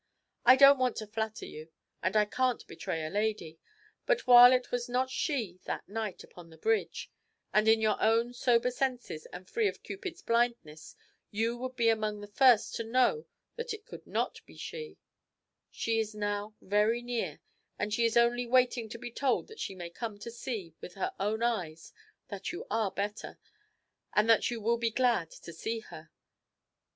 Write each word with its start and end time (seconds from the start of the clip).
I 0.45 0.55
don't 0.55 0.79
want 0.79 0.95
to 0.95 1.05
flatter 1.05 1.45
you, 1.45 1.69
and 2.01 2.17
I 2.17 2.25
can't 2.25 2.65
betray 2.65 3.05
a 3.05 3.09
lady; 3.11 3.59
but 4.07 4.25
while 4.25 4.51
it 4.51 4.71
was 4.71 4.89
not 4.89 5.11
she 5.11 5.59
that 5.65 5.87
night 5.87 6.23
upon 6.23 6.49
the 6.49 6.57
bridge 6.57 7.11
and 7.53 7.67
in 7.67 7.79
your 7.81 8.01
own 8.01 8.33
sober 8.33 8.71
senses 8.71 9.27
and 9.27 9.47
free 9.47 9.67
of 9.67 9.83
Cupid's 9.83 10.23
blindness 10.23 10.95
you 11.29 11.55
would 11.57 11.75
be 11.75 11.87
among 11.87 12.19
the 12.19 12.25
first 12.25 12.73
to 12.77 12.83
know 12.83 13.27
that 13.57 13.75
it 13.75 13.85
could 13.85 14.07
not 14.07 14.43
be 14.47 14.57
she 14.57 14.97
she 15.69 15.99
is 15.99 16.15
now 16.15 16.55
very 16.61 17.03
near, 17.03 17.39
and 17.77 17.93
she 17.93 18.03
is 18.03 18.17
only 18.17 18.47
waiting 18.47 18.89
to 18.89 18.97
be 18.97 19.11
told 19.11 19.45
that 19.49 19.59
she 19.59 19.75
may 19.75 19.91
come 19.91 20.17
to 20.17 20.31
see, 20.31 20.73
with 20.81 20.95
her 20.95 21.13
own 21.19 21.43
eyes, 21.43 21.93
that 22.29 22.51
you 22.51 22.65
are 22.71 22.89
better, 22.89 23.37
and 24.15 24.27
that 24.27 24.49
you 24.49 24.59
will 24.59 24.77
be 24.79 24.89
glad 24.89 25.29
to 25.29 25.53
see 25.53 25.79
her.' 25.81 26.09